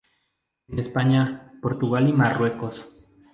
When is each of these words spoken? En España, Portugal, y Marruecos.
En 0.67 0.79
España, 0.79 1.59
Portugal, 1.61 2.09
y 2.09 2.13
Marruecos. 2.13 2.91